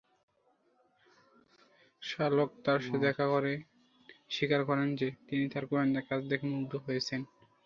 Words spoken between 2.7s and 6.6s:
সাথে দেখা করেন স্বীকার করেন যে তিনি তার গোয়েন্দা কাজ দেখে